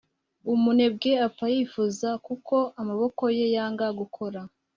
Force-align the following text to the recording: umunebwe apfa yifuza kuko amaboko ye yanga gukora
umunebwe 0.53 1.11
apfa 1.27 1.45
yifuza 1.53 2.09
kuko 2.25 2.55
amaboko 2.79 3.23
ye 3.37 3.45
yanga 3.55 3.87
gukora 3.99 4.39